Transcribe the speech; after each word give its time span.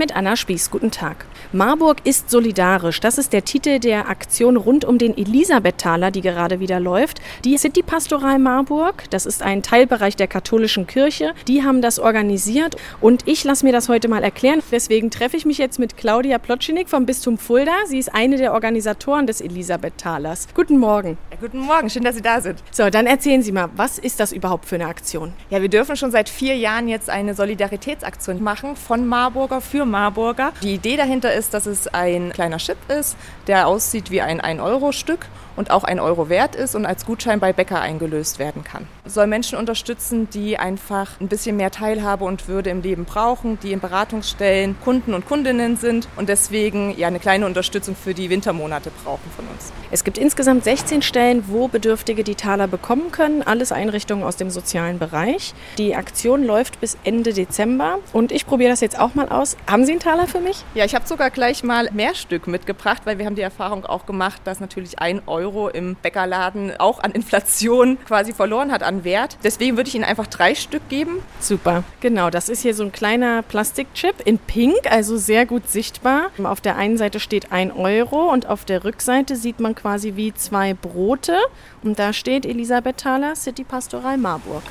Mit 0.00 0.16
Anna 0.16 0.34
Spieß, 0.34 0.70
guten 0.70 0.90
Tag. 0.90 1.26
Marburg 1.52 1.98
ist 2.04 2.30
solidarisch. 2.30 3.00
Das 3.00 3.18
ist 3.18 3.34
der 3.34 3.44
Titel 3.44 3.78
der 3.78 4.08
Aktion 4.08 4.56
rund 4.56 4.86
um 4.86 4.96
den 4.96 5.14
Elisabethaler, 5.14 6.10
die 6.10 6.22
gerade 6.22 6.58
wieder 6.58 6.80
läuft. 6.80 7.20
Die 7.44 7.58
City 7.58 7.82
Pastoral 7.82 8.38
Marburg, 8.38 9.04
das 9.10 9.26
ist 9.26 9.42
ein 9.42 9.62
Teilbereich 9.62 10.16
der 10.16 10.26
katholischen 10.26 10.86
Kirche, 10.86 11.34
die 11.46 11.64
haben 11.64 11.82
das 11.82 11.98
organisiert 11.98 12.76
und 13.02 13.28
ich 13.28 13.44
lasse 13.44 13.66
mir 13.66 13.72
das 13.72 13.90
heute 13.90 14.08
mal 14.08 14.22
erklären. 14.22 14.62
Deswegen 14.72 15.10
treffe 15.10 15.36
ich 15.36 15.44
mich 15.44 15.58
jetzt 15.58 15.78
mit 15.78 15.98
Claudia 15.98 16.38
Plotschinick 16.38 16.88
vom 16.88 17.04
Bistum 17.04 17.36
Fulda. 17.36 17.72
Sie 17.84 17.98
ist 17.98 18.14
eine 18.14 18.38
der 18.38 18.54
Organisatoren 18.54 19.26
des 19.26 19.42
Elisabethalers. 19.42 20.48
Guten 20.54 20.78
Morgen. 20.78 21.18
Guten 21.40 21.60
Morgen, 21.60 21.88
schön, 21.88 22.04
dass 22.04 22.16
Sie 22.16 22.20
da 22.20 22.42
sind. 22.42 22.62
So, 22.70 22.90
dann 22.90 23.06
erzählen 23.06 23.42
Sie 23.42 23.50
mal, 23.50 23.70
was 23.74 23.98
ist 23.98 24.20
das 24.20 24.30
überhaupt 24.30 24.66
für 24.66 24.74
eine 24.74 24.88
Aktion? 24.88 25.32
Ja, 25.48 25.62
wir 25.62 25.70
dürfen 25.70 25.96
schon 25.96 26.10
seit 26.10 26.28
vier 26.28 26.54
Jahren 26.54 26.86
jetzt 26.86 27.08
eine 27.08 27.34
Solidaritätsaktion 27.34 28.42
machen 28.42 28.76
von 28.76 29.06
Marburger 29.06 29.62
für 29.62 29.86
Marburger. 29.86 30.52
Die 30.62 30.74
Idee 30.74 30.98
dahinter 30.98 31.32
ist, 31.32 31.54
dass 31.54 31.64
es 31.64 31.88
ein 31.88 32.30
kleiner 32.34 32.58
Chip 32.58 32.76
ist, 32.90 33.16
der 33.46 33.68
aussieht 33.68 34.10
wie 34.10 34.20
ein 34.20 34.38
1-Euro-Stück 34.38 35.28
und 35.56 35.70
auch 35.70 35.84
ein 35.84 36.00
Euro 36.00 36.28
wert 36.28 36.56
ist 36.56 36.74
und 36.74 36.86
als 36.86 37.06
Gutschein 37.06 37.40
bei 37.40 37.52
Bäcker 37.52 37.80
eingelöst 37.80 38.38
werden 38.38 38.64
kann. 38.64 38.86
Es 39.04 39.14
soll 39.14 39.26
Menschen 39.26 39.58
unterstützen, 39.58 40.28
die 40.30 40.58
einfach 40.58 41.20
ein 41.20 41.28
bisschen 41.28 41.56
mehr 41.56 41.70
Teilhabe 41.70 42.24
und 42.24 42.48
Würde 42.48 42.70
im 42.70 42.82
Leben 42.82 43.04
brauchen, 43.04 43.58
die 43.60 43.72
in 43.72 43.80
Beratungsstellen 43.80 44.76
Kunden 44.84 45.14
und 45.14 45.26
Kundinnen 45.26 45.76
sind 45.76 46.08
und 46.16 46.28
deswegen 46.28 46.96
ja 46.96 47.08
eine 47.08 47.18
kleine 47.18 47.46
Unterstützung 47.46 47.96
für 47.96 48.14
die 48.14 48.30
Wintermonate 48.30 48.90
brauchen 49.04 49.30
von 49.34 49.46
uns. 49.48 49.72
Es 49.90 50.04
gibt 50.04 50.18
insgesamt 50.18 50.64
16 50.64 51.02
Stellen, 51.02 51.44
wo 51.48 51.68
Bedürftige 51.68 52.24
die 52.24 52.36
Taler 52.36 52.68
bekommen 52.68 53.10
können, 53.10 53.42
alles 53.42 53.72
Einrichtungen 53.72 54.24
aus 54.24 54.36
dem 54.36 54.50
sozialen 54.50 54.98
Bereich. 54.98 55.54
Die 55.78 55.96
Aktion 55.96 56.44
läuft 56.44 56.80
bis 56.80 56.96
Ende 57.04 57.32
Dezember 57.32 57.98
und 58.12 58.32
ich 58.32 58.46
probiere 58.46 58.70
das 58.70 58.80
jetzt 58.80 58.98
auch 58.98 59.14
mal 59.14 59.28
aus. 59.28 59.56
Haben 59.66 59.84
Sie 59.84 59.92
einen 59.92 60.00
Taler 60.00 60.26
für 60.26 60.40
mich? 60.40 60.64
Ja, 60.74 60.84
ich 60.84 60.94
habe 60.94 61.06
sogar 61.06 61.30
gleich 61.30 61.64
mal 61.64 61.90
mehr 61.92 62.14
Stück 62.14 62.46
mitgebracht, 62.46 63.02
weil 63.04 63.18
wir 63.18 63.26
haben 63.26 63.34
die 63.34 63.42
Erfahrung 63.42 63.84
auch 63.84 64.06
gemacht, 64.06 64.42
dass 64.44 64.60
natürlich 64.60 64.98
ein 65.00 65.22
Euro 65.26 65.49
Euro 65.50 65.68
im 65.68 65.96
Bäckerladen 65.96 66.72
auch 66.78 67.00
an 67.00 67.10
Inflation 67.10 67.98
quasi 68.06 68.32
verloren 68.32 68.70
hat 68.70 68.82
an 68.82 69.04
Wert. 69.04 69.36
Deswegen 69.42 69.76
würde 69.76 69.88
ich 69.88 69.94
Ihnen 69.94 70.04
einfach 70.04 70.26
drei 70.26 70.54
Stück 70.54 70.88
geben. 70.88 71.22
Super, 71.40 71.82
genau. 72.00 72.30
Das 72.30 72.48
ist 72.48 72.62
hier 72.62 72.74
so 72.74 72.84
ein 72.84 72.92
kleiner 72.92 73.42
Plastikchip 73.42 74.14
in 74.24 74.38
Pink, 74.38 74.78
also 74.88 75.16
sehr 75.16 75.46
gut 75.46 75.68
sichtbar. 75.68 76.30
Auf 76.44 76.60
der 76.60 76.76
einen 76.76 76.96
Seite 76.96 77.18
steht 77.20 77.50
ein 77.50 77.72
Euro 77.72 78.30
und 78.32 78.48
auf 78.48 78.64
der 78.64 78.84
Rückseite 78.84 79.36
sieht 79.36 79.60
man 79.60 79.74
quasi 79.74 80.14
wie 80.16 80.32
zwei 80.34 80.74
Brote. 80.74 81.36
Und 81.82 81.98
da 81.98 82.12
steht 82.12 82.46
Elisabeth 82.46 82.98
Thaler, 82.98 83.34
City 83.34 83.64
Pastoral 83.64 84.18
Marburg. 84.18 84.62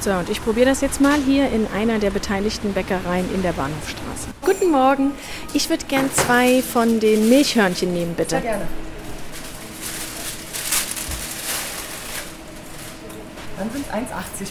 So, 0.00 0.10
und 0.10 0.28
ich 0.28 0.42
probiere 0.42 0.66
das 0.66 0.80
jetzt 0.80 1.00
mal 1.00 1.18
hier 1.18 1.50
in 1.50 1.66
einer 1.74 1.98
der 1.98 2.10
beteiligten 2.10 2.72
Bäckereien 2.72 3.26
in 3.34 3.42
der 3.42 3.52
Bahnhofstraße. 3.52 4.28
Guten 4.42 4.70
Morgen. 4.70 5.12
Ich 5.54 5.70
würde 5.70 5.84
gern 5.86 6.10
zwei 6.12 6.62
von 6.62 7.00
den 7.00 7.28
Milchhörnchen 7.28 7.92
nehmen, 7.92 8.14
bitte. 8.14 8.30
Sehr 8.30 8.40
gerne. 8.40 8.66
Dann 13.58 13.70
sind 13.70 13.86
es 13.86 13.92
1,80 13.92 13.98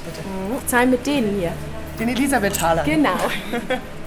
bitte. 0.03 0.21
Ich 0.61 0.67
zahle 0.67 0.87
mit 0.87 1.05
denen 1.05 1.39
hier. 1.39 1.51
Den 1.99 2.09
Elisabethaler. 2.09 2.83
Genau. 2.83 3.09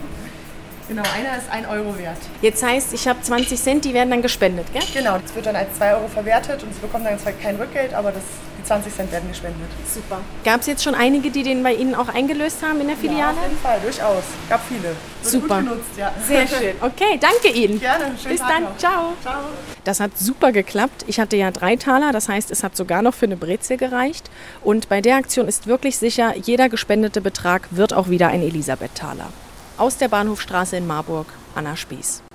Genau, 0.88 1.02
einer 1.02 1.36
ist 1.36 1.50
1 1.50 1.66
Euro 1.68 1.98
wert. 1.98 2.16
Jetzt 2.42 2.62
heißt, 2.62 2.92
ich 2.92 3.08
habe 3.08 3.20
20 3.20 3.60
Cent, 3.60 3.84
die 3.84 3.92
werden 3.92 4.10
dann 4.10 4.22
gespendet, 4.22 4.66
gell? 4.72 4.82
Genau, 4.94 5.18
das 5.18 5.34
wird 5.34 5.46
dann 5.46 5.56
als 5.56 5.74
2 5.76 5.94
Euro 5.94 6.06
verwertet 6.06 6.62
und 6.62 6.72
Sie 6.72 6.80
bekommen 6.80 7.04
dann 7.04 7.18
zwar 7.18 7.32
kein 7.32 7.56
Rückgeld, 7.56 7.92
aber 7.92 8.12
das, 8.12 8.22
die 8.56 8.64
20 8.64 8.94
Cent 8.94 9.10
werden 9.10 9.28
gespendet. 9.28 9.68
Super. 9.92 10.20
Gab 10.44 10.60
es 10.60 10.68
jetzt 10.68 10.84
schon 10.84 10.94
einige, 10.94 11.30
die 11.30 11.42
den 11.42 11.64
bei 11.64 11.72
Ihnen 11.74 11.96
auch 11.96 12.08
eingelöst 12.08 12.58
haben 12.62 12.80
in 12.80 12.86
der 12.86 12.94
Ja, 12.96 13.00
Filiale? 13.02 13.36
auf 13.36 13.42
jeden 13.42 13.58
Fall, 13.58 13.80
durchaus. 13.80 14.22
Gab 14.48 14.60
viele. 14.68 14.82
Wird 14.82 14.96
Super. 15.22 15.56
gut 15.60 15.64
genutzt, 15.70 15.90
ja. 15.98 16.12
Sehr 16.24 16.46
schön. 16.46 16.76
Okay, 16.80 17.18
danke 17.20 17.48
Ihnen. 17.48 17.80
Gerne, 17.80 18.04
schönen 18.22 18.30
Bis 18.34 18.40
Tag 18.40 18.48
dann. 18.50 18.62
noch. 18.62 18.76
Ciao. 18.78 19.12
Ciao. 19.22 19.40
Das 19.82 19.98
hat 19.98 20.16
super 20.16 20.52
geklappt. 20.52 21.04
Ich 21.08 21.18
hatte 21.18 21.36
ja 21.36 21.50
drei 21.50 21.74
Taler, 21.74 22.12
das 22.12 22.28
heißt, 22.28 22.52
es 22.52 22.62
hat 22.62 22.76
sogar 22.76 23.02
noch 23.02 23.14
für 23.14 23.26
eine 23.26 23.36
Brezel 23.36 23.76
gereicht. 23.76 24.30
Und 24.62 24.88
bei 24.88 25.00
der 25.00 25.16
Aktion 25.16 25.48
ist 25.48 25.66
wirklich 25.66 25.98
sicher, 25.98 26.34
jeder 26.36 26.68
gespendete 26.68 27.20
Betrag 27.20 27.66
wird 27.72 27.92
auch 27.92 28.08
wieder 28.08 28.28
ein 28.28 28.42
Elisabeth-Taler. 28.42 29.30
Aus 29.78 29.98
der 29.98 30.08
Bahnhofstraße 30.08 30.78
in 30.78 30.86
Marburg, 30.86 31.26
Anna 31.54 31.76
Spieß. 31.76 32.22